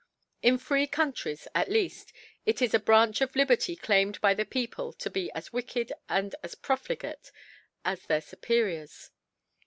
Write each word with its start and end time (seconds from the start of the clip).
In 0.41 0.57
free 0.57 0.87
Coun 0.87 1.13
tries, 1.13 1.47
at 1.53 1.69
leaP; 1.69 2.09
it 2.43 2.59
is 2.59 2.73
a 2.73 2.79
Branch 2.79 3.21
of 3.21 3.35
Liberty 3.35 3.75
claimed 3.75 4.19
by 4.19 4.33
the 4.33 4.45
People 4.45 4.93
to 4.93 5.11
be 5.11 5.31
as 5.33 5.53
wicked 5.53 5.93
and 6.09 6.33
as 6.41 6.55
profligate 6.55 7.31
as 7.85 8.07
their 8.07 8.21
Superiors. 8.21 9.11